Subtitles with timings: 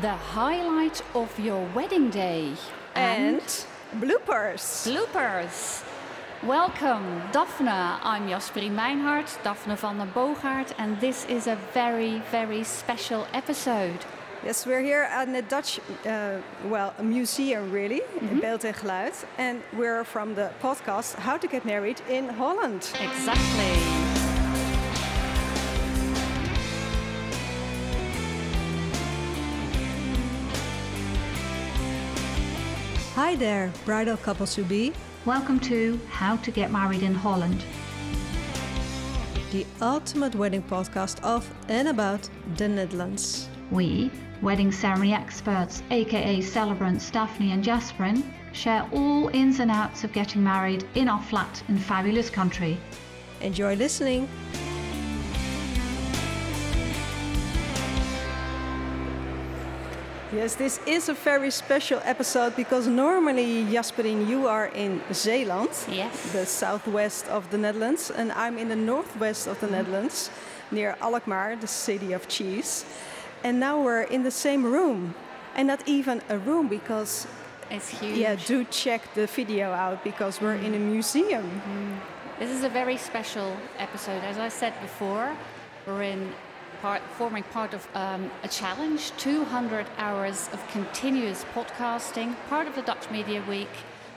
[0.00, 2.54] the highlight of your wedding day
[2.94, 3.40] and
[3.96, 4.86] bloopers.
[4.86, 5.84] bloopers.
[6.42, 7.68] Welcome, Daphne.
[7.68, 14.04] I'm Jasperien Meinhardt, Daphne van den Boogaard, and this is a very, very special episode.
[14.44, 19.24] Yes, we're here at the Dutch, uh, well, a museum really, in Beeld en Geluid.
[19.38, 22.90] And we're from the podcast How to Get Married in Holland.
[22.98, 23.91] Exactly.
[33.22, 34.92] Hi there, bridal couples to be.
[35.24, 37.64] Welcome to How to Get Married in Holland.
[39.52, 43.48] The ultimate wedding podcast of and about the Netherlands.
[43.70, 44.10] We,
[44.42, 50.42] wedding ceremony experts, aka celebrants Daphne and Jasperien, share all ins and outs of getting
[50.42, 52.76] married in our flat and fabulous country.
[53.40, 54.28] Enjoy listening.
[60.34, 66.32] Yes, this is a very special episode because normally, Jasperien, you are in Zeeland, Yes.
[66.32, 69.76] the southwest of the Netherlands, and I'm in the northwest of the mm-hmm.
[69.76, 70.30] Netherlands,
[70.70, 72.86] near Alkmaar, the city of cheese.
[73.44, 75.14] And now we're in the same room,
[75.54, 77.26] and not even a room because,
[77.68, 78.16] It's huge.
[78.16, 80.92] yeah, do check the video out because we're in a mm-hmm.
[80.92, 81.44] museum.
[81.44, 81.92] Mm-hmm.
[82.38, 84.24] This is a very special episode.
[84.24, 85.36] As I said before,
[85.86, 86.32] we're in
[86.82, 92.82] part, forming part of um, a challenge 200 hours of continuous podcasting, part of the
[92.82, 93.70] Dutch Media Week,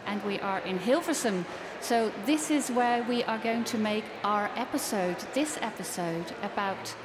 [0.08, 1.46] and we are in Hilversum.
[1.80, 6.96] So, this is where we are going to make our episode, this episode, about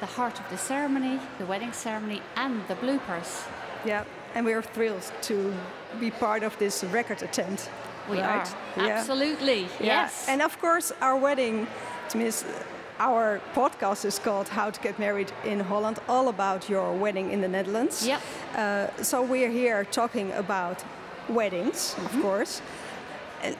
[0.00, 3.46] the heart of the ceremony, the wedding ceremony, and the bloopers.
[3.84, 4.04] Yeah,
[4.34, 5.54] and we're thrilled to
[6.00, 7.68] be part of this record attempt.
[8.08, 8.48] We right?
[8.76, 8.86] are.
[8.86, 8.98] Yeah.
[8.98, 9.62] Absolutely.
[9.80, 10.02] Yeah.
[10.02, 10.26] Yes.
[10.28, 11.66] And of course, our wedding,
[12.08, 12.44] to me, is-
[13.00, 17.40] our podcast is called How to Get Married in Holland, all about your wedding in
[17.40, 18.06] the Netherlands.
[18.06, 18.20] Yep.
[18.56, 20.84] Uh, so we're here talking about
[21.28, 22.16] weddings, Mm-hmm.
[22.16, 22.62] of course.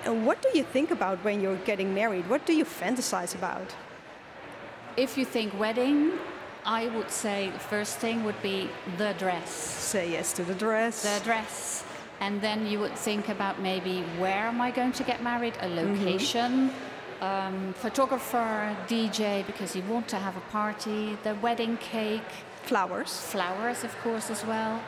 [0.06, 2.28] And, what do you think about when you're getting married?
[2.30, 3.74] What do you fantasize about?
[4.96, 6.12] If you think wedding,
[6.64, 9.50] I would say the first thing would be the dress.
[9.50, 11.02] Say yes to the dress.
[11.02, 11.84] The dress.
[12.20, 15.68] And then you would think about maybe where am I going to get married, a
[15.68, 16.70] location,
[17.24, 22.30] um, photographer, DJ, because you want to have a party, the wedding cake,
[22.62, 24.80] Flowers, flowers, of course, as well.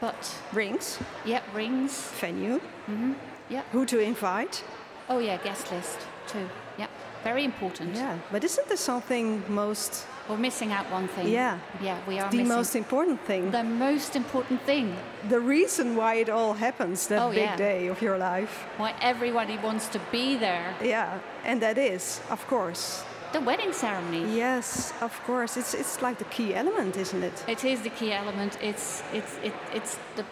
[0.00, 1.92] But, rings, yep, rings.
[2.20, 2.60] venue,
[3.48, 3.64] Yep.
[3.72, 4.62] who to invite.
[5.08, 6.48] Oh, yeah, guest list, too.
[6.78, 6.90] Yep.
[7.24, 7.94] Very important.
[7.96, 11.28] Yeah, but isn't there something most, We're missing out one thing.
[11.28, 11.58] Yeah.
[11.82, 12.48] Yeah, we are missing.
[12.48, 13.50] the most important thing?
[13.50, 14.96] the most important thing.
[15.28, 17.56] the reason why it all happens, that Oh, big yeah.
[17.56, 18.64] day of your life.
[18.76, 20.74] Why everybody wants to be there.
[20.82, 23.04] Yeah, and that is, of course.
[23.32, 24.36] The wedding ceremony.
[24.36, 25.56] Yes, of course.
[25.56, 27.44] It's it's like the key element, isn't it?
[27.48, 28.58] It is the key element.
[28.60, 30.24] It's it's it, it's the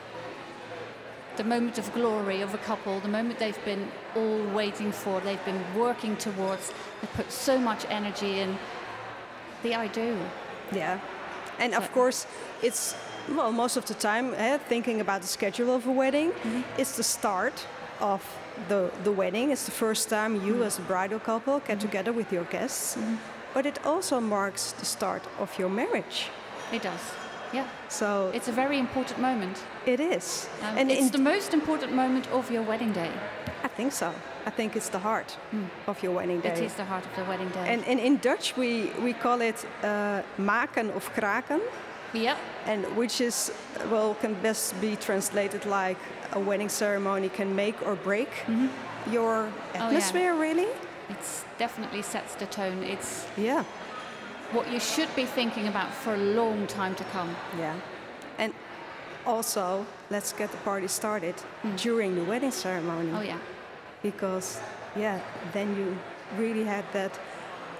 [1.36, 5.44] the moment of glory of a couple, the moment they've been all waiting for, they've
[5.46, 6.72] been working towards.
[7.00, 8.58] They put so much energy in.
[9.62, 10.16] The I do.
[10.72, 10.98] Yeah.
[11.58, 12.26] And of course,
[12.62, 12.94] it's
[13.36, 16.62] well, most of the time, eh, thinking about the schedule of a wedding, Mm-hmm.
[16.80, 17.66] it's the start
[18.00, 18.22] of
[18.68, 19.50] the, the wedding.
[19.52, 20.62] It's the first time you, Mm-hmm.
[20.66, 22.96] as a bridal couple, get together with your guests.
[23.54, 26.28] But it also marks the start of your marriage.
[26.72, 27.00] It does.
[27.52, 27.66] Yeah.
[27.88, 29.56] So It's a very important moment.
[29.86, 30.48] it is.
[30.62, 33.10] Um, and it's in- the most important moment of your wedding day.
[33.64, 34.12] I think so.
[34.46, 36.50] I think it's the heart mm, of your wedding day.
[36.50, 37.66] It is the heart of the wedding day.
[37.72, 41.60] And, and in Dutch, we, we call it uh, maken of breken,
[42.12, 42.38] yep.
[42.66, 43.52] and which is,
[43.90, 45.98] well, can best be translated like
[46.32, 48.68] a wedding ceremony can make or break mm-hmm.
[49.12, 49.86] your oh, yeah.
[49.86, 50.68] atmosphere, really.
[51.08, 52.82] It definitely sets the tone.
[52.82, 53.64] It's Yeah,
[54.52, 57.34] what you should be thinking about for a long time to come.
[57.58, 57.76] yeah.
[58.38, 58.54] And
[59.26, 61.76] also, let's get the party started mm.
[61.82, 63.10] during the wedding ceremony.
[63.12, 63.38] Oh yeah.
[64.02, 64.60] Because,
[64.96, 65.20] yeah,
[65.52, 65.96] then you
[66.38, 67.18] really had that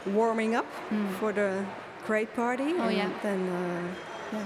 [0.07, 0.67] warming up
[1.19, 1.65] for the
[2.07, 2.75] great party.
[2.79, 3.11] Oh, and yeah.
[3.23, 3.83] Then, uh,
[4.33, 4.45] yeah.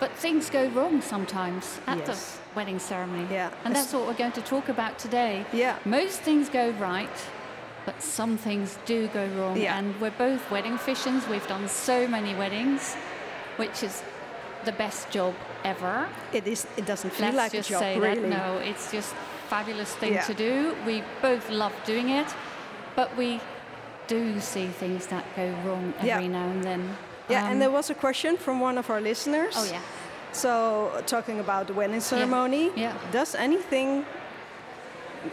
[0.00, 2.06] But things go wrong sometimes at Yes.
[2.06, 3.26] the wedding ceremony.
[3.30, 3.50] Yeah.
[3.64, 5.44] And that's what we're going to talk about today.
[5.52, 5.76] Yeah.
[5.84, 7.10] Most things go right,
[7.84, 9.56] but some things do go wrong.
[9.56, 9.76] Yeah.
[9.78, 11.28] And we're both wedding officiants.
[11.28, 12.94] We've done so many weddings,
[13.56, 14.02] which is
[14.64, 15.34] the best job
[15.64, 16.06] ever.
[16.32, 16.66] It is.
[16.76, 18.20] It doesn't feel Let's like a job, say really.
[18.20, 18.28] that.
[18.28, 19.14] No, it's just
[19.48, 20.22] fabulous thing Yeah.
[20.26, 20.74] to do.
[20.86, 22.26] We both love doing it,
[22.96, 23.40] but we
[24.06, 26.26] do see things that go wrong every Yeah.
[26.38, 26.96] now and then.
[27.28, 29.54] Yeah, Um, and there was a question from one of our listeners.
[29.58, 29.80] oh yeah.
[30.32, 32.92] So, talking about the wedding ceremony, Yeah.
[33.12, 34.04] does anything,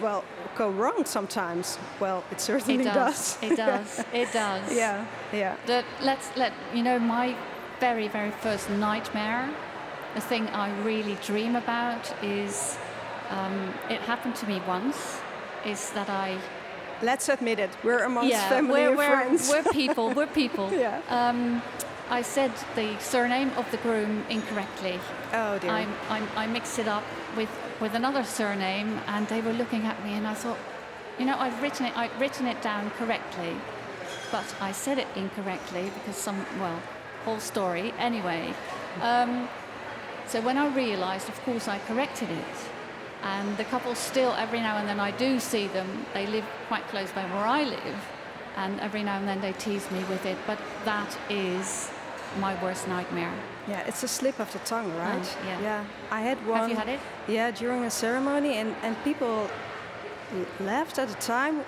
[0.02, 0.24] well,
[0.56, 1.78] go wrong sometimes?
[2.00, 3.38] Well, it certainly It does.
[3.42, 4.04] It does.
[4.14, 4.72] It does.
[4.72, 5.56] yeah, yeah.
[5.66, 7.36] The, let's let you know my
[7.80, 9.50] very very first nightmare.
[10.16, 12.78] The thing I really dream about is
[13.30, 15.20] um, it happened to me once.
[15.66, 16.38] Is that I
[17.02, 17.72] Let's admit it.
[17.84, 19.50] We're amongst yeah family we're, and we're, friends.
[19.50, 20.72] we're people we're people.
[20.86, 21.02] Yeah.
[21.10, 21.62] Um,
[22.10, 25.00] I said the surname of the groom incorrectly.
[25.34, 25.72] oh dear.
[25.72, 27.04] I, I, I mixed it up
[27.36, 27.50] with,
[27.82, 30.60] with another surname, and they were looking at me, and I thought,
[31.18, 33.56] you know, I've written it, I've written it down correctly,
[34.32, 36.80] but I said it incorrectly because some, well,
[37.24, 37.92] whole story.
[37.98, 38.54] Anyway,
[39.02, 39.50] um,
[40.28, 42.56] so when I realised, of course, I corrected it,
[43.26, 46.06] and the couple still, every now and then, I do see them.
[46.14, 48.00] They live quite close by where I live,
[48.56, 50.38] and every now and then they tease me with it.
[50.46, 51.90] But that is
[52.40, 53.34] my worst nightmare.
[53.68, 55.38] yeah, it's a slip of the tongue, right?
[55.46, 55.60] yeah.
[55.62, 55.86] Yeah.
[56.12, 56.60] I had one.
[56.60, 57.00] Have you had it?
[57.28, 59.50] Yeah, during a ceremony, and, and people
[60.60, 61.62] laughed at the time,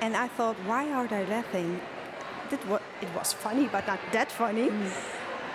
[0.00, 1.80] and I thought, why are they laughing?
[2.50, 4.70] It was, it was funny, but not that funny.
[4.70, 4.92] Mm.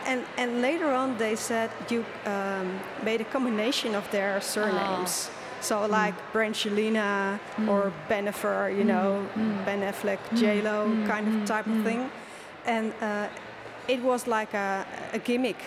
[0.06, 5.30] And, and later on, they said you um, made a combination of their surnames.
[5.30, 5.62] Ah.
[5.62, 5.90] So, mm.
[5.90, 7.68] like Brangelina mm.
[7.68, 8.88] or Bennifer, you mm.
[8.88, 9.28] know,
[9.66, 12.10] Ben Affleck, J Lo kind of type of thing.
[12.66, 13.28] And uh,
[13.88, 15.57] it was like a, a gimmick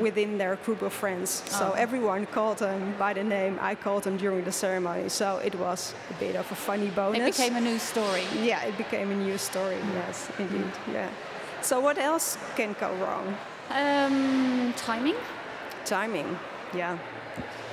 [0.00, 1.42] within their group of friends.
[1.48, 1.72] So, Oh.
[1.72, 5.08] everyone called them by the name I called them during the ceremony.
[5.08, 7.20] So, it was a bit of a funny bonus.
[7.20, 8.24] It became a new story.
[8.42, 9.78] Yeah, it became a new story.
[9.94, 10.72] Yes, indeed.
[10.92, 11.08] Yeah.
[11.62, 13.36] So what else can go wrong?
[13.70, 15.16] Um, timing?
[15.84, 16.38] Timing.
[16.74, 16.98] Yeah.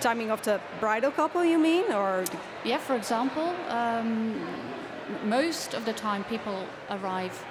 [0.01, 2.25] Timing of the bridal couple, you mean, or
[2.63, 4.35] Yeah, for example, um,
[5.23, 7.45] most of the time people arrive,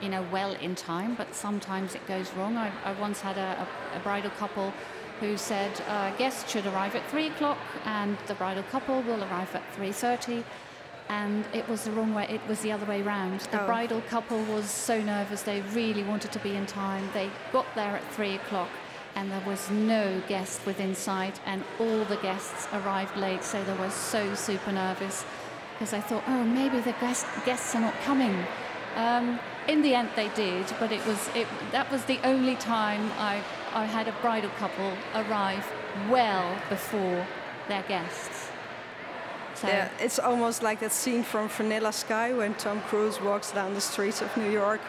[0.00, 2.56] you know, well in time, but sometimes it goes wrong.
[2.56, 4.72] I, I once had a, a, a bridal couple
[5.20, 9.54] who said uh, guests should arrive at three o'clock, and the bridal couple will arrive
[9.54, 10.44] at three thirty.
[11.08, 12.26] And it was the wrong way.
[12.30, 13.40] It was the other way round.
[13.40, 13.66] The Oh.
[13.66, 17.10] bridal couple was so nervous; they really wanted to be in time.
[17.12, 18.70] They got there at three o'clock,
[19.14, 23.44] and there was no guest within sight, and all the guests arrived late.
[23.44, 25.24] So they were so super nervous
[25.74, 28.46] because I thought, oh, maybe the guest, guests are not coming.
[28.96, 33.10] Um, in the end, they did, but it was it, that was the only time
[33.18, 33.42] I
[33.74, 35.66] I had a bridal couple arrive
[36.08, 37.26] well before
[37.68, 38.50] their guests.
[39.54, 43.74] So yeah, it's almost like that scene from Vanilla Sky when Tom Cruise walks down
[43.74, 44.80] the streets of New York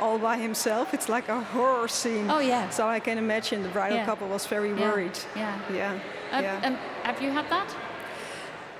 [0.00, 0.94] all by himself.
[0.94, 2.30] It's like a horror scene.
[2.30, 2.70] Oh, yeah.
[2.70, 4.06] So I can imagine the bridal Yeah.
[4.06, 5.18] couple was very worried.
[5.36, 5.58] Yeah.
[5.72, 5.92] Yeah.
[6.32, 6.60] Um, yeah.
[6.66, 7.74] um, have you had that?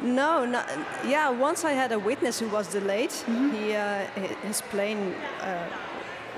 [0.00, 0.62] No, no,
[1.06, 1.30] yeah.
[1.30, 3.10] Once I had a witness who was delayed.
[3.10, 3.50] Mm-hmm.
[3.54, 4.06] He, uh,
[4.46, 5.68] his plane, uh,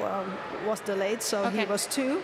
[0.00, 0.24] well,
[0.66, 2.20] was delayed, so he was two.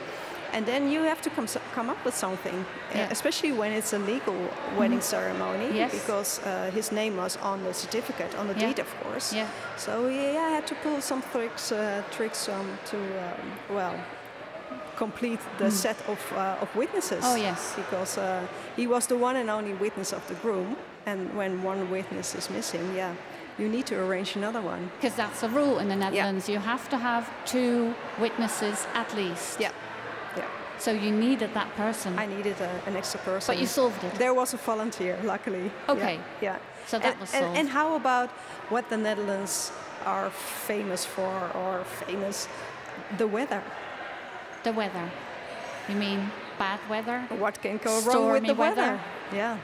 [0.52, 2.64] And then you have to come come up with something, uh,
[2.94, 3.02] Yeah.
[3.04, 3.12] Mm-hmm.
[3.12, 4.36] especially when it's a legal
[4.78, 5.90] wedding ceremony, Yes.
[5.92, 8.66] because uh, his name was on the certificate, on the Yeah.
[8.68, 9.36] deed, of course.
[9.36, 9.46] Yeah.
[9.76, 13.94] So yeah, I had to pull some tricks, uh, tricks um, to um, well
[14.96, 17.24] complete the set of uh, of witnesses.
[17.24, 17.72] Oh, yes.
[17.76, 18.40] because uh,
[18.76, 20.76] he was the one and only witness of the groom,
[21.06, 23.14] and when one witness is missing, yeah,
[23.58, 24.90] you need to arrange another one.
[25.00, 26.48] Because that's a rule in the Netherlands.
[26.48, 26.54] Yeah.
[26.54, 29.60] You have to have two witnesses at least.
[29.60, 29.70] Yeah.
[30.82, 32.18] So you needed that person.
[32.18, 33.54] I needed a, an extra person.
[33.54, 34.14] but you solved it.
[34.18, 35.70] There was a volunteer, luckily.
[35.70, 36.18] Yeah, Okay.
[36.40, 36.58] Yeah.
[36.86, 37.56] So that and, was solved.
[37.58, 38.30] and how about
[38.68, 39.70] what the Netherlands
[40.04, 40.30] are
[40.66, 42.48] famous for, or famous,
[43.16, 43.62] the weather?
[44.64, 45.08] The weather.
[45.88, 47.20] You mean bad weather?
[47.38, 48.82] What can go wrong with the weather?
[48.82, 49.00] weather.
[49.32, 49.58] Yeah.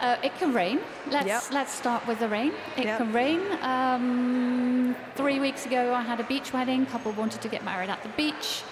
[0.00, 0.78] Uh, it can rain.
[1.10, 1.40] Let's Yeah.
[1.58, 2.52] let's start with the rain.
[2.76, 2.98] It Yeah.
[2.98, 3.40] can rain.
[3.62, 6.86] Um, three weeks ago, I had a beach wedding.
[6.86, 8.62] Couple wanted to get married at the beach,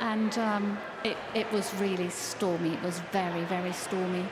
[0.00, 2.74] and um, it it was really stormy.
[2.74, 4.24] It was very very stormy,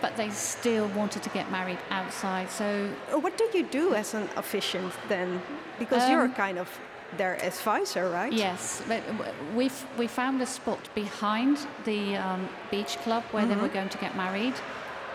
[0.00, 2.50] but they still wanted to get married outside.
[2.50, 2.64] So
[3.12, 5.40] Uh, What do you do as an officiant then?
[5.78, 6.68] Because you're Um, kind of
[7.16, 8.32] their advisor, right?
[8.32, 8.82] Yes,
[9.56, 13.98] we we found a spot behind the um, beach club where they were going to
[13.98, 14.54] get married,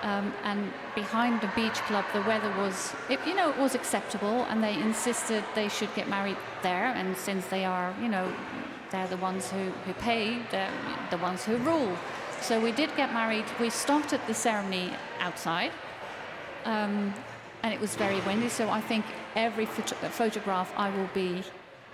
[0.03, 0.60] um, and
[0.96, 4.74] behind the beach club the weather was, it, you know, it was acceptable, and they
[4.82, 8.27] insisted they should get married there, and since they are, you know,
[8.93, 10.71] they're the ones who who pay, they're
[11.09, 11.97] the ones who rule.
[12.39, 13.45] So we did get married.
[13.59, 15.71] We started the ceremony outside.
[16.65, 17.13] Um,
[17.63, 21.43] and it was very windy, so I think every photo- photograph I will be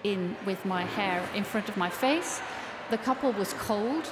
[0.04, 2.42] in with my hair in front of my face.
[2.90, 4.12] The couple was cold,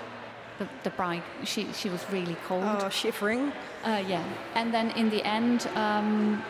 [0.60, 2.64] the, the bride, she, she was really cold.
[2.64, 3.52] Oh, shivering.
[3.84, 4.24] Uh, yeah.
[4.54, 6.44] And then in the end, um,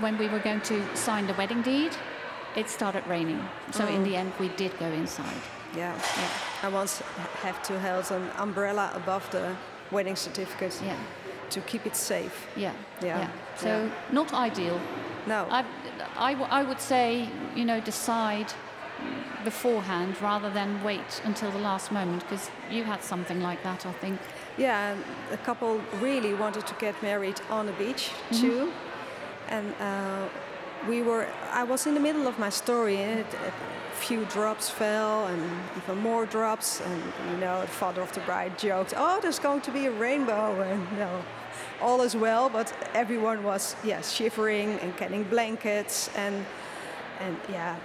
[0.00, 1.92] when we were going to sign the wedding deed,
[2.54, 3.42] it started raining.
[3.70, 5.42] So in the end, we did go inside.
[5.76, 5.94] Yeah.
[5.94, 6.28] Yeah.
[6.62, 7.02] I once
[7.42, 9.54] have to hold an umbrella above the
[9.90, 10.96] wedding certificate Yeah.
[11.50, 12.46] to keep it safe.
[12.56, 12.72] Yeah.
[13.02, 13.28] Yeah.
[13.56, 13.88] So Yeah.
[14.12, 14.80] not ideal.
[15.26, 15.46] No.
[15.50, 15.64] I,
[16.16, 18.52] I, w- I would say, you know, decide
[19.44, 23.92] beforehand rather than wait until the last moment because you had something like that, I
[23.92, 24.20] think.
[24.56, 24.94] Yeah,
[25.32, 28.70] a couple really wanted to get married on the beach too,
[29.48, 30.28] and uh,
[30.88, 31.26] we were.
[31.52, 35.42] I was in the middle of my story, and it, a few drops fell, and
[35.76, 39.60] even more drops, and you know, the father of the bride joked, "Oh, there's going
[39.62, 41.22] to be a rainbow," and you know,
[41.80, 46.44] all is well, but everyone was yes shivering and getting blankets, and
[47.20, 47.76] and yeah.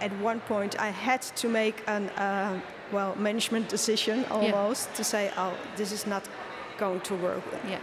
[0.00, 2.60] At one point, I had to make an uh,
[2.90, 6.24] well management decision almost to say, "Oh, this is not
[6.78, 7.42] going to work.
[7.68, 7.78] Yeah.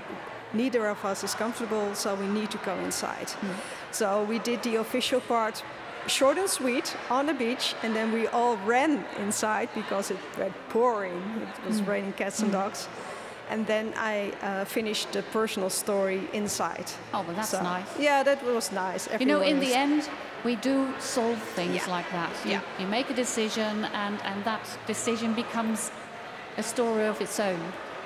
[0.54, 3.60] Neither of us is comfortable, so we need to go inside." Hmm.
[3.92, 5.64] So we did the official part,
[6.08, 10.52] short and sweet, on the beach, and then we all ran inside because it was
[10.70, 11.22] pouring.
[11.42, 11.90] It was hmm.
[11.90, 12.60] raining cats and hmm.
[12.60, 12.88] dogs.
[13.50, 16.86] And then I uh, finished the personal story inside.
[17.14, 17.88] Oh, well, that's So, nice.
[18.00, 19.10] Yeah, that was nice.
[19.20, 20.10] You know, in Everyone the end,
[20.44, 21.98] we do solve things Yeah.
[21.98, 22.30] like that.
[22.46, 22.62] You, Yeah.
[22.80, 25.92] you make a decision, and, and that decision becomes
[26.58, 27.60] a story of its own.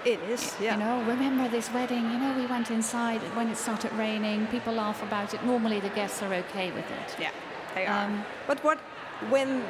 [0.05, 0.55] It is.
[0.59, 0.73] Yeah.
[0.73, 2.03] You know, remember this wedding?
[2.11, 4.47] You know, we went inside when it started raining.
[4.47, 5.43] People laugh about it.
[5.43, 7.15] Normally, the guests are okay with it.
[7.19, 7.31] Yeah,
[7.75, 8.05] they are.
[8.05, 8.79] Um, but what
[9.29, 9.63] when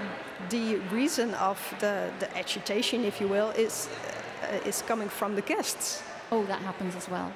[0.49, 3.89] the reason of the, the agitation, if you will, is
[4.43, 6.03] uh, is coming from the guests?
[6.31, 7.31] Oh, that happens as well.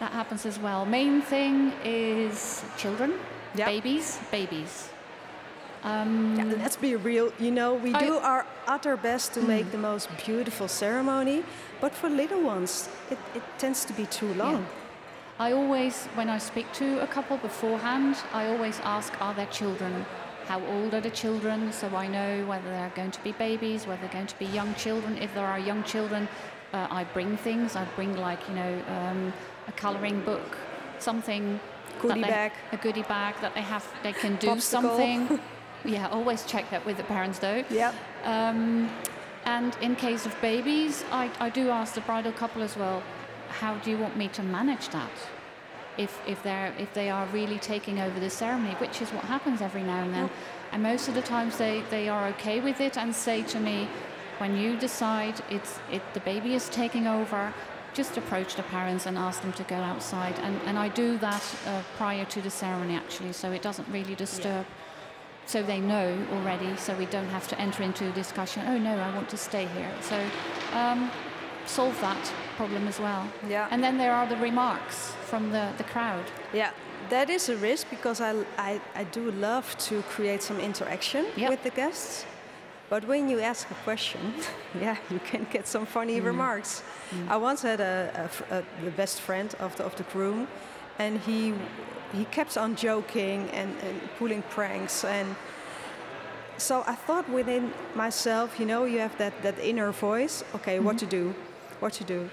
[0.00, 0.84] That happens as well.
[0.86, 3.14] Main thing is children,
[3.54, 4.90] babies, babies.
[5.84, 7.32] Um, Yeah, let's be real.
[7.38, 11.44] You know, we I- do our utter best to make the most beautiful ceremony,
[11.80, 14.66] but for little ones, it, it tends to be too long.
[15.38, 20.04] I always, when I speak to a couple beforehand, I always ask, are there children?
[20.48, 21.72] How old are the children?
[21.72, 24.74] So I know whether they're going to be babies, whether they're going to be young
[24.74, 25.16] children.
[25.18, 26.26] If there are young children,
[26.72, 27.76] uh, I bring things.
[27.76, 29.32] I bring like you know um,
[29.68, 30.56] a colouring book,
[30.98, 31.60] something.
[32.00, 32.52] Goodie they- bag.
[32.72, 33.86] A goodie bag that they have.
[34.02, 34.60] They can do Popsicle.
[34.62, 35.40] something.
[35.84, 37.64] yeah, always check that with the parents though.
[37.70, 37.94] Yep.
[38.24, 38.90] Um,
[39.44, 43.02] and in case of babies, I, I do ask the bridal couple as well,
[43.48, 45.10] how do you want me to manage that?
[45.96, 49.60] If, if, they're, if they are really taking over the ceremony, which is what happens
[49.60, 50.30] every now and then.
[50.70, 53.88] And most of the times they, they are okay with it and say to me,
[54.36, 57.52] when you decide it's, it, the baby is taking over,
[57.94, 60.38] just approach the parents and ask them to go outside.
[60.40, 64.14] And, and I do that uh, prior to the ceremony actually, so it doesn't really
[64.14, 64.66] disturb
[65.48, 68.94] so they know already, so we don't have to enter into a discussion, oh no,
[68.98, 69.90] I want to stay here.
[70.02, 70.16] So
[70.74, 71.10] um,
[71.64, 72.22] solve that
[72.58, 73.26] problem as well.
[73.48, 73.66] Yeah.
[73.70, 76.24] And then there are the remarks from the, the crowd.
[76.52, 76.70] Yeah,
[77.08, 81.50] that is a risk because I, I, I do love to create some interaction Yep.
[81.50, 82.26] with the guests.
[82.90, 84.20] But when you ask a question,
[84.80, 86.82] yeah, you can get some funny remarks.
[87.28, 90.46] I once had a, a a- the best friend of the, of the groom,
[90.98, 91.54] and he
[92.12, 95.36] he kept on joking and, and pulling pranks and
[96.58, 100.96] so I thought within myself, you know, you have that, that inner voice, okay, what
[100.96, 101.06] mm-hmm.
[101.06, 101.34] to do,
[101.78, 102.28] what to do.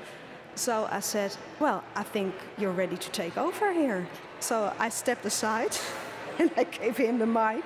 [0.56, 4.08] So I said, well, I think you're ready to take over here.
[4.40, 5.78] So I stepped aside
[6.40, 7.64] and I gave him the mic.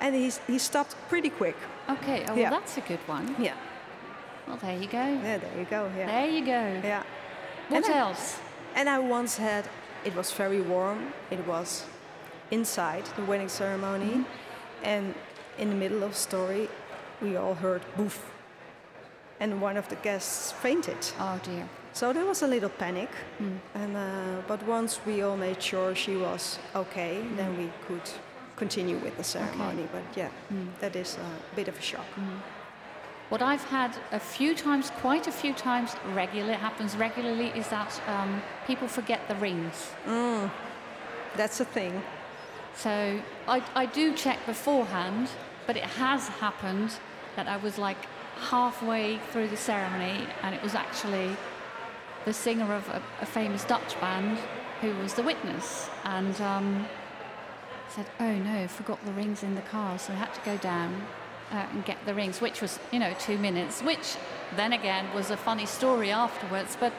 [0.00, 1.56] And he, he stopped pretty quick.
[1.88, 2.50] Okay, oh, well, Yeah.
[2.50, 3.34] that's a good one.
[3.38, 3.54] Yeah.
[4.46, 4.98] Well, there you go.
[4.98, 5.90] Yeah, there you go.
[5.96, 6.06] Yeah.
[6.06, 6.80] There you go.
[6.84, 7.02] Yeah.
[7.68, 8.38] What And I- else?
[8.74, 9.68] And I once had,
[10.04, 11.12] it was very warm.
[11.30, 11.84] It was
[12.50, 14.06] inside the wedding ceremony.
[14.06, 14.84] Mm-hmm.
[14.84, 15.14] And
[15.58, 16.68] in the middle of the story,
[17.20, 18.30] we all heard boof.
[19.40, 20.98] And one of the guests fainted.
[21.18, 21.68] Oh dear.
[21.92, 23.10] So there was a little panic.
[23.40, 23.58] Mm.
[23.74, 27.36] And, uh, but once we all made sure she was okay, mm.
[27.36, 28.08] then we could
[28.56, 29.88] continue with the ceremony.
[29.92, 30.68] But yeah, mm.
[30.80, 32.06] that is a bit of a shock.
[33.32, 37.66] What I've had a few times, quite a few times, regular, it happens regularly, is
[37.68, 39.90] that um, people forget the rings.
[41.34, 42.02] That's a thing.
[42.76, 45.30] So I, I do check beforehand,
[45.66, 46.92] but it has happened
[47.36, 47.96] that I was like
[48.36, 51.34] halfway through the ceremony and it was actually
[52.26, 54.36] the singer of a, a famous Dutch band
[54.82, 56.86] who was the witness and um,
[57.88, 61.06] said, oh no, forgot the rings in the car, so I had to go down
[61.52, 64.16] uh, and get the rings, which was, you know, two minutes, which
[64.56, 66.92] then again was a funny story afterwards, but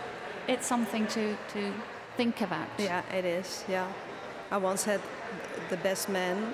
[0.47, 1.71] it's something to, to
[2.17, 2.67] think about.
[2.77, 3.63] Yeah, it is.
[3.69, 3.87] Yeah.
[4.51, 5.01] I once had
[5.69, 6.53] the best man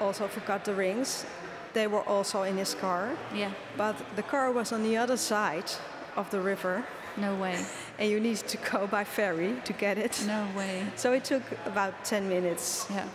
[0.00, 1.24] also forgot the rings.
[1.72, 3.50] They were also in his car, Yeah.
[3.76, 5.70] but the car was on the other side
[6.16, 6.84] of the river,
[7.16, 7.64] No way.
[7.98, 10.22] and you need to go by ferry to get it.
[10.26, 10.84] No way.
[10.96, 13.06] So it took about 10 minutes Yeah.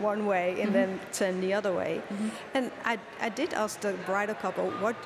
[0.00, 2.00] One way and then 10 the other way.
[2.12, 2.28] Mm-hmm.
[2.54, 4.96] And I, I did ask the bridal couple, what,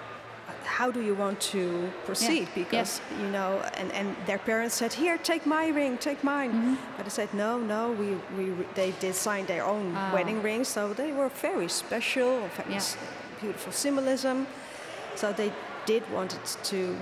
[0.64, 2.42] how do you want to proceed?
[2.42, 2.54] Yeah.
[2.54, 6.52] Because, you know, and, and their parents said, here, take my ring, take mine.
[6.52, 6.74] Mm-hmm.
[6.96, 10.10] But I said, no, no, we, we, they designed their own Ah.
[10.14, 12.76] wedding rings, so they were very special, very Yeah.
[12.76, 12.96] s-
[13.40, 14.46] beautiful symbolism.
[15.16, 15.52] So they
[15.86, 16.96] did wanted to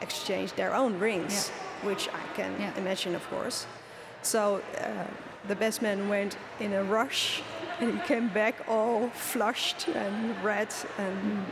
[0.00, 1.50] exchange their own rings,
[1.82, 2.70] which I can Yeah.
[2.76, 3.66] imagine, of course.
[4.22, 5.04] So uh,
[5.46, 7.42] the best man went in a rush,
[7.80, 10.68] and he came back all flushed and red,
[10.98, 11.44] and Mm.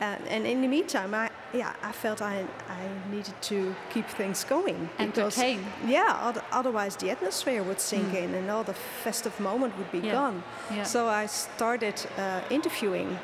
[0.00, 4.44] and, and in the meantime, I yeah I felt I I needed to keep things
[4.44, 5.64] going because Entertain.
[5.86, 10.04] yeah, otherwise the atmosphere would sink in, and all the festive moment would be Mm.
[10.06, 10.12] Yeah.
[10.20, 10.42] gone.
[10.76, 10.84] Yeah.
[10.86, 13.18] So I started uh, interviewing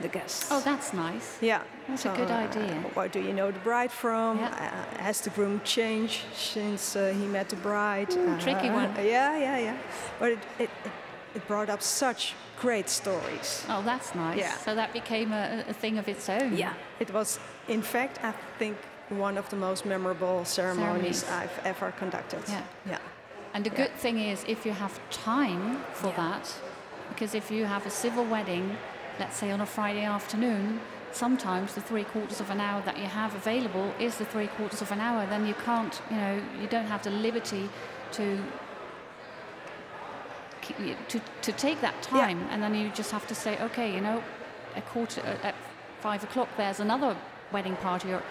[0.00, 0.48] the guests.
[0.50, 1.38] Oh, that's nice.
[1.40, 2.74] Yeah, That's a good idea.
[2.94, 4.38] Where do you know the bride from?
[4.38, 4.46] Yeah.
[4.98, 8.12] Uh, has the groom changed since uh, he met the bride?
[8.12, 8.90] Ooh, tricky one.
[9.04, 9.76] Yeah, yeah, yeah.
[10.18, 10.92] But it, it, it,
[11.34, 13.64] it brought up such great stories.
[13.68, 14.38] Oh, that's nice.
[14.38, 14.56] Yeah.
[14.58, 16.56] So that became a, a thing of its own.
[16.56, 16.72] Yeah.
[17.00, 17.38] It was,
[17.68, 18.76] in fact, I think
[19.08, 21.24] one of the most memorable ceremonies, Ceremonies.
[21.30, 22.40] I've ever conducted.
[22.48, 22.62] Yeah.
[22.86, 22.98] Yeah.
[23.54, 23.76] And the Yeah.
[23.86, 26.16] good thing is, if you have time for Yeah.
[26.16, 26.54] that,
[27.08, 28.76] because if you have a civil wedding,
[29.18, 30.80] let's say on a Friday afternoon,
[31.12, 34.82] sometimes the three quarters of an hour that you have available is the three quarters
[34.82, 35.26] of an hour.
[35.26, 37.68] Then you can't, you know, you don't have the liberty
[38.12, 38.38] to
[41.08, 42.20] to, to take that Yeah.
[42.20, 44.22] time, and then you just have to say, okay, you know,
[44.76, 45.54] a quarter at
[46.00, 47.16] five o'clock, there's another
[47.52, 48.22] wedding party, or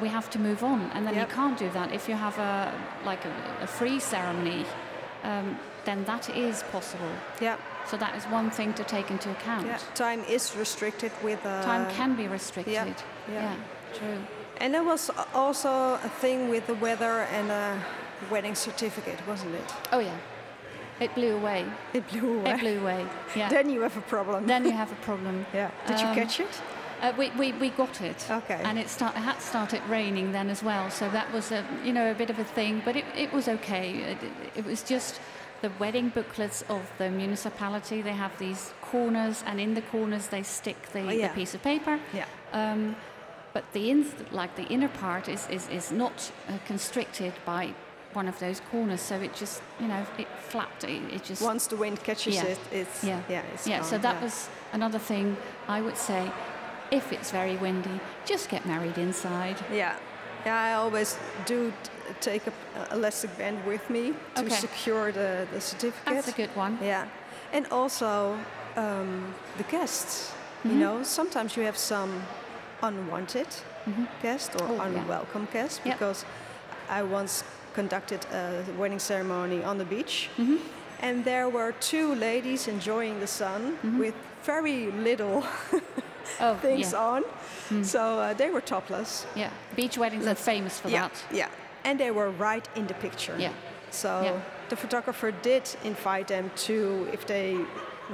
[0.00, 1.28] we have to move on, and then Yep.
[1.28, 1.92] you can't do that.
[1.92, 2.72] If you have a
[3.04, 4.66] like a, a free ceremony,
[5.22, 7.08] um, then that is possible.
[7.40, 7.56] Yeah.
[7.86, 9.66] So that is one thing to take into account.
[9.66, 9.78] yeah.
[9.94, 11.40] Time is restricted with.
[11.46, 12.74] Uh, Time can be restricted.
[12.74, 12.94] yeah.
[13.32, 13.54] Yeah.
[13.94, 14.18] true.
[14.58, 17.80] And there was also a thing with the weather and a
[18.30, 19.74] wedding certificate, wasn't it?
[19.92, 20.16] Oh yeah,
[20.98, 21.64] it blew away.
[21.92, 22.50] It blew away.
[22.52, 23.06] It blew away.
[23.36, 23.48] Yeah.
[23.50, 24.46] Then you have a problem.
[24.46, 25.44] then you have a problem.
[25.54, 25.70] yeah.
[25.86, 26.60] Did you Um, catch it?
[27.02, 28.24] Uh, we, we, we got it.
[28.30, 28.58] Okay.
[28.64, 31.92] And it, start, it had started raining then as well, so that was a you
[31.92, 33.90] know a bit of a thing, but it, it was okay.
[34.12, 34.18] It,
[34.56, 35.20] it was just
[35.66, 38.00] the wedding booklets of the municipality.
[38.02, 41.28] They have these corners, and in the corners they stick the, Oh, yeah.
[41.28, 41.98] the piece of paper.
[42.12, 42.26] Yeah.
[42.52, 42.94] Um,
[43.52, 47.74] but the in, like the inner part is is, is not uh, constricted by
[48.12, 50.84] one of those corners, so it just you know it flapped.
[50.84, 52.44] It, it just Once the wind catches Yeah.
[52.52, 53.20] it, it's yeah.
[53.28, 54.22] yeah, it's yeah, so that yeah.
[54.24, 55.36] was another thing
[55.68, 56.30] I would say.
[56.90, 59.56] If it's very windy, just get married inside.
[59.72, 59.96] Yeah,
[60.46, 60.58] yeah.
[60.70, 61.72] I always do
[62.20, 64.54] take a a elastic band with me to Okay.
[64.60, 66.14] secure the, the certificate.
[66.14, 66.78] That's a good one.
[66.82, 67.06] Yeah,
[67.52, 68.38] and also
[68.76, 70.30] um, the guests.
[70.32, 70.70] Mm-hmm.
[70.70, 72.10] You know, sometimes you have some
[72.82, 73.46] unwanted
[74.22, 74.86] guest or Oh, yeah.
[74.86, 75.94] unwelcome guest Yep.
[75.98, 76.24] because
[76.90, 80.28] I once conducted a wedding ceremony on the beach.
[80.38, 80.56] Mm-hmm.
[81.02, 84.14] And there were two ladies enjoying the sun with
[84.46, 85.44] very little
[86.40, 86.98] Oh, things yeah.
[87.08, 87.22] on.
[87.84, 89.26] So uh, they were topless.
[89.34, 91.24] Yeah, beach weddings are famous for yeah, that.
[91.36, 91.48] Yeah,
[91.84, 93.36] and they were right in the picture.
[93.38, 93.52] Yeah.
[93.90, 94.40] So Yeah.
[94.68, 97.56] the photographer did invite them to, if they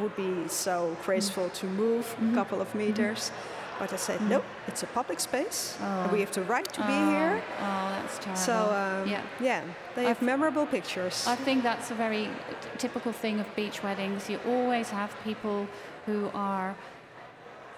[0.01, 2.33] would be so graceful to move Mm-hmm.
[2.33, 3.31] a couple of meters.
[3.79, 5.77] But I said, no, it's a public space.
[5.81, 7.43] and We have the right to be Oh, here.
[7.59, 8.43] Oh, that's terrible.
[8.43, 9.23] So um, yeah.
[9.41, 9.63] yeah,
[9.97, 11.27] they have I've- memorable pictures.
[11.27, 14.29] I think that's a very t- typical thing of beach weddings.
[14.31, 15.67] You always have people
[16.07, 16.75] who are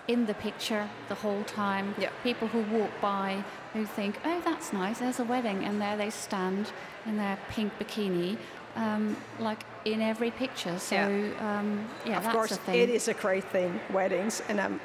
[0.07, 1.95] in the picture the whole time.
[1.99, 2.11] Yeah.
[2.23, 5.65] People who walk by who think, oh, that's nice, there's a wedding.
[5.65, 6.73] And there they stand
[7.07, 8.37] in their pink bikini,
[8.77, 10.79] um, like in every picture.
[10.79, 11.59] So, Yeah.
[11.59, 14.81] um, yeah, of course, it is a great thing, weddings, and I'm,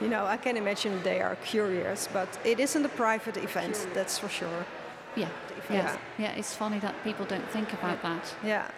[0.00, 4.18] you know, I can imagine they are curious, but it isn't a private event, that's
[4.18, 4.64] for sure.
[5.14, 5.28] Yeah.
[5.70, 5.96] Yeah.
[6.18, 8.34] Yeah, it's funny that people don't think about that.
[8.44, 8.68] Yeah.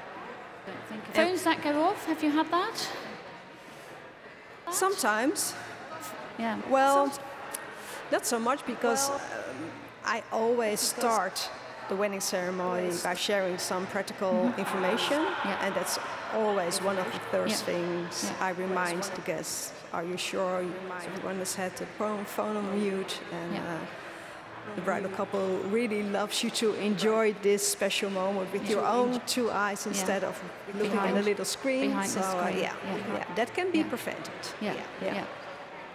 [0.67, 2.89] Don't think of Phones that go off, have you had that?
[4.71, 5.55] Sometimes,
[6.39, 6.59] Yeah.
[6.71, 7.13] well,
[8.13, 9.19] not so much because um,
[10.05, 11.51] I always start
[11.89, 15.49] the wedding ceremony by sharing some practical information, Mm-hmm.
[15.49, 15.65] Yeah.
[15.67, 15.99] and that's
[16.35, 17.75] always one of the first Yeah.
[17.75, 18.47] things Yeah.
[18.47, 19.73] I remind the guests.
[19.93, 20.65] Are you sure
[21.07, 23.19] everyone has had the phone, phone on mute?
[23.33, 23.61] And Yeah.
[23.63, 29.21] uh, the bridal couple really loves you to enjoy this special moment with your own
[29.27, 30.35] two eyes instead of
[30.75, 31.89] looking at a little screen.
[31.89, 32.59] behind the so, uh, screen.
[32.59, 33.15] yeah, Yeah.
[33.17, 33.89] yeah, that can be Yeah.
[33.89, 34.43] prevented.
[34.61, 35.25] Yeah, yeah,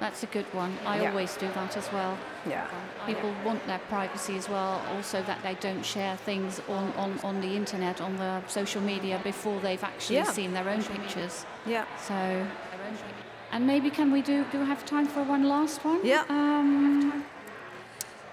[0.03, 0.71] That's a good one.
[0.85, 1.09] I Yeah.
[1.11, 2.17] always do that as well.
[2.45, 2.65] yeah.
[3.07, 7.35] People want their privacy as well, also that they don't share things on, on, on
[7.39, 10.31] the internet, on the social media before they've actually Yeah.
[10.39, 11.45] seen their own pictures.
[11.65, 11.85] Yeah.
[12.07, 12.15] So,
[13.53, 15.99] and maybe can we do, do we have time for one last one?
[16.03, 16.23] Yeah.
[16.29, 17.23] Um,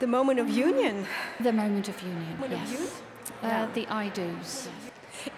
[0.00, 1.06] The moment of union.
[1.38, 3.02] The moment of union, Moment of yes.
[3.42, 3.66] Uh, Yeah.
[3.74, 4.68] The I do's.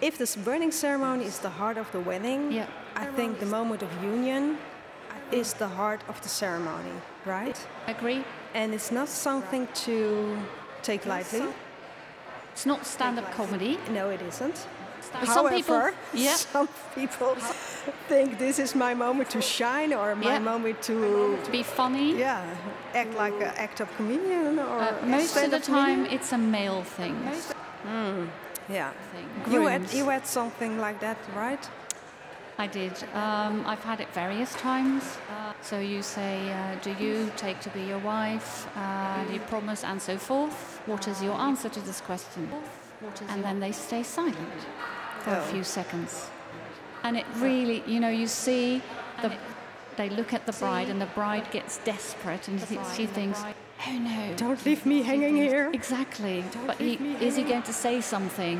[0.01, 2.65] If this burning ceremony is the heart of the wedding, Yeah.
[2.95, 4.57] I think the moment of union
[5.33, 6.91] is the heart of the ceremony,
[7.25, 7.57] right?
[7.87, 8.23] Agree?
[8.53, 10.37] And it's not something to
[10.81, 11.43] take lightly.
[12.51, 13.77] It's not stand up comedy.
[13.91, 14.67] No, it isn't.
[15.11, 17.35] But some people, However, yeah, some people
[18.07, 20.39] think this is my moment to shine or my Yeah.
[20.39, 22.17] moment to, be funny.
[22.17, 22.41] yeah,
[22.93, 26.15] act like an act-up comedian or Uh, most of the stand-up time, comedian.
[26.19, 27.15] it's a male thing.
[28.69, 28.91] yeah.
[29.13, 29.27] thing.
[29.53, 31.63] You had, you had something like that, right?
[32.57, 32.93] I did.
[33.13, 35.17] Um, I've had it various times.
[35.29, 38.67] Uh, so you say, uh, "Do you take to be your wife?
[38.77, 40.79] Uh, do you promise?" and so forth.
[40.85, 42.49] What is your answer to this question?
[43.29, 44.37] And then they stay silent
[45.19, 45.51] for a Oh.
[45.51, 46.29] few seconds,
[47.03, 48.81] and it really, you know, you see
[49.21, 49.31] the.
[49.95, 53.43] They look at the bride, and the bride gets desperate, and she, she thinks,
[53.87, 55.69] "Oh no, Don't leave me hanging here.
[55.73, 56.43] Exactly.
[56.67, 58.59] But he, is he going to say something?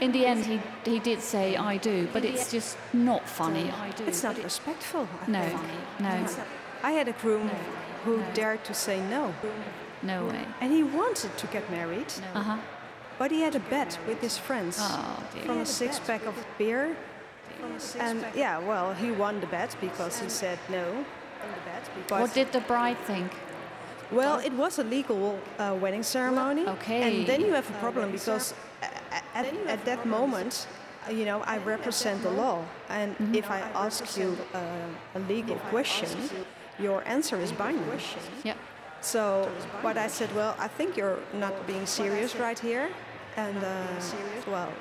[0.00, 3.72] In the end, he, he did say, I do, but it's just not funny.
[4.06, 5.08] It's not respectful.
[5.26, 5.60] I No, think.
[6.00, 6.26] no,
[6.82, 7.50] I had a groom
[8.04, 9.34] who dared to say no,
[10.02, 10.44] no way.
[10.60, 12.40] and he wanted to get married, No.
[12.40, 12.58] Uh huh.
[13.18, 15.44] but he had a bet with his friends Oh, dear.
[15.44, 16.96] from a six pack of beer.
[17.98, 21.04] And yeah, well, he won the bet because he said no.
[22.08, 23.32] But, What did the bride think?
[24.10, 26.66] Well, it was a legal uh, wedding ceremony.
[26.66, 27.02] Okay.
[27.02, 28.54] And then you have a problem because
[29.34, 30.66] at, at that moment,
[31.06, 32.64] uh, you know, I represent the law.
[32.88, 34.58] And if I ask you uh,
[35.14, 36.08] a legal question,
[36.78, 37.84] your answer is binding.
[38.44, 38.56] Yep.
[39.00, 39.50] So,
[39.82, 42.88] but I said, well, I think you're not being serious right here.
[43.36, 43.86] And, uh,
[44.46, 44.72] well,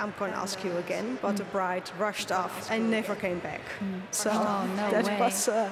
[0.00, 1.18] I'm going to ask you again.
[1.22, 3.60] But the bride rushed off and never came back.
[4.10, 5.18] So Oh, no that way.
[5.20, 5.68] was uh,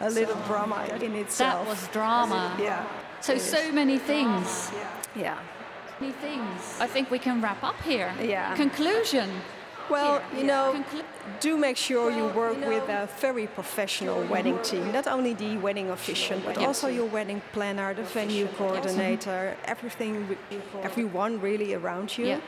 [0.00, 1.64] a little drama in itself.
[1.64, 2.56] That was drama.
[2.60, 2.84] yeah.
[3.20, 4.70] So, so many things.
[5.14, 5.38] Yeah.
[6.00, 6.76] Many things.
[6.80, 8.12] I think we can wrap up here.
[8.20, 8.54] Yeah.
[8.56, 9.28] Conclusion.
[9.90, 11.04] Well, you know, Conclu-
[11.40, 14.90] do make sure you work with a very professional wedding team.
[14.92, 16.66] Not only the wedding officiant, but Yeah.
[16.68, 20.36] also your wedding planner, the venue coordinator, everything,
[20.82, 22.26] everyone really around you.
[22.26, 22.40] Yeah.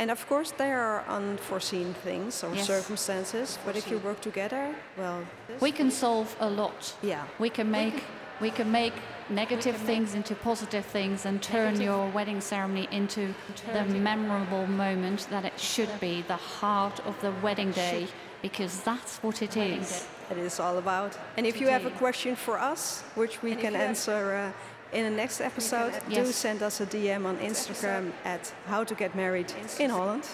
[0.00, 2.66] And of course, there are unforeseen things or Yes.
[2.66, 3.58] circumstances.
[3.66, 5.20] But if you work together, well,
[5.60, 6.94] we can solve a lot.
[7.02, 8.02] yeah, We can make
[8.40, 8.94] we can make
[9.28, 13.34] negative things into positive things and turn your wedding ceremony into
[13.74, 18.06] the memorable moment that it should be, the heart of the wedding day,
[18.40, 20.08] because that's what it is.
[20.30, 21.18] it is all about.
[21.36, 24.52] And if you have a question for us, which we can answer uh,
[24.92, 26.34] in the next episode, do Yes.
[26.34, 30.26] send us a DM on Instagram at How to Get Married in Holland.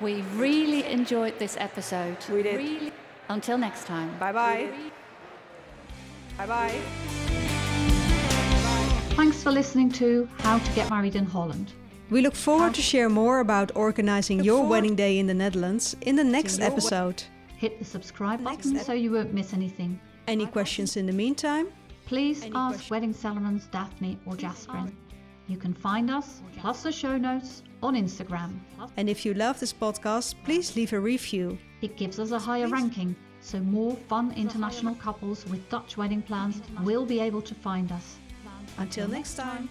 [0.00, 2.16] We really enjoyed this episode.
[2.30, 2.56] We did.
[2.56, 2.92] Really.
[3.28, 4.10] Until next time.
[4.18, 4.68] Bye bye.
[6.38, 6.80] Bye bye.
[9.16, 11.72] Thanks for listening to How to Get Married in Holland.
[12.10, 16.16] We look forward to share more about organizing your wedding day in the Netherlands in
[16.16, 17.22] the next episode.
[17.56, 20.00] Hit the subscribe button so you won't miss anything.
[20.26, 21.68] Any questions in the meantime?
[22.10, 24.92] Please ask Wedding Celebrants Daphne or Jasperien.
[25.46, 28.58] You can find us, plus the show notes, on Instagram.
[28.96, 31.56] And if you love this podcast, please leave a review.
[31.82, 36.60] It gives us a higher ranking, so more fun international couples with Dutch wedding plans
[36.82, 38.16] will be able to find us.
[38.78, 39.68] Until next time.